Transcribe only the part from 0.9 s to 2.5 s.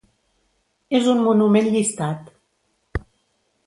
És un monument llistat.